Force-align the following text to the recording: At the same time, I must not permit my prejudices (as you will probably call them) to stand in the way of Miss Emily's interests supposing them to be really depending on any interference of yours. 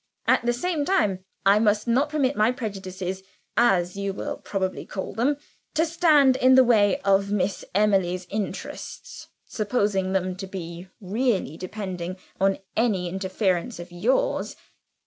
At 0.25 0.43
the 0.43 0.51
same 0.51 0.83
time, 0.83 1.23
I 1.45 1.59
must 1.59 1.87
not 1.87 2.09
permit 2.09 2.35
my 2.35 2.51
prejudices 2.51 3.21
(as 3.55 3.95
you 3.95 4.13
will 4.13 4.37
probably 4.37 4.83
call 4.83 5.13
them) 5.13 5.37
to 5.75 5.85
stand 5.85 6.37
in 6.37 6.55
the 6.55 6.63
way 6.63 6.99
of 7.01 7.31
Miss 7.31 7.63
Emily's 7.75 8.25
interests 8.31 9.27
supposing 9.45 10.13
them 10.13 10.35
to 10.37 10.47
be 10.47 10.89
really 10.99 11.55
depending 11.55 12.17
on 12.39 12.57
any 12.75 13.09
interference 13.09 13.77
of 13.77 13.91
yours. 13.91 14.55